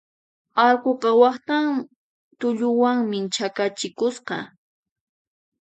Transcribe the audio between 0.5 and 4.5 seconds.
Allquqa waqtan tulluwanmi chakachikusqa.